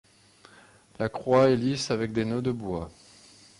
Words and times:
La 0.97 1.09
croix 1.09 1.51
est 1.51 1.55
lisse 1.55 1.91
avec 1.91 2.11
des 2.11 2.25
nœuds 2.25 2.41
de 2.41 2.51
bois. 2.51 2.89